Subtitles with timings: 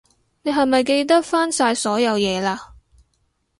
[0.41, 2.57] 你係咪記得返晒所有嘢喇？